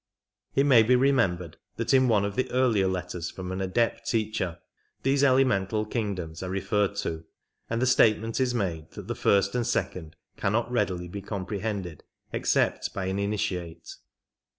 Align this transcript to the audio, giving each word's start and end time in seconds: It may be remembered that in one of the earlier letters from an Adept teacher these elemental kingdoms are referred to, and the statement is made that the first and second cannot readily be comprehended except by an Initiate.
It 0.55 0.63
may 0.65 0.81
be 0.81 0.95
remembered 0.95 1.57
that 1.75 1.93
in 1.93 2.07
one 2.07 2.25
of 2.25 2.35
the 2.35 2.49
earlier 2.49 2.87
letters 2.87 3.29
from 3.29 3.51
an 3.51 3.61
Adept 3.61 4.09
teacher 4.09 4.57
these 5.03 5.23
elemental 5.23 5.85
kingdoms 5.85 6.41
are 6.41 6.49
referred 6.49 6.95
to, 7.05 7.25
and 7.69 7.79
the 7.79 7.85
statement 7.85 8.39
is 8.39 8.55
made 8.55 8.89
that 8.93 9.07
the 9.07 9.13
first 9.13 9.53
and 9.53 9.67
second 9.67 10.15
cannot 10.37 10.71
readily 10.71 11.07
be 11.07 11.21
comprehended 11.21 12.03
except 12.33 12.95
by 12.95 13.05
an 13.05 13.19
Initiate. 13.19 13.97